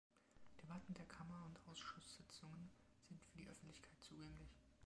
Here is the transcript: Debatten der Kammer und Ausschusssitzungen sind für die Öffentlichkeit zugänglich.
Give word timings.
Debatten 0.59 0.95
der 0.95 1.05
Kammer 1.05 1.45
und 1.45 1.59
Ausschusssitzungen 1.69 2.71
sind 3.07 3.21
für 3.23 3.37
die 3.37 3.47
Öffentlichkeit 3.47 4.01
zugänglich. 4.01 4.49